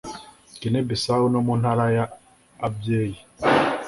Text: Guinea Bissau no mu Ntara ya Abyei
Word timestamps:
Guinea 0.59 0.87
Bissau 0.87 1.23
no 1.31 1.39
mu 1.45 1.53
Ntara 1.59 1.85
ya 1.95 2.05
Abyei 2.65 3.13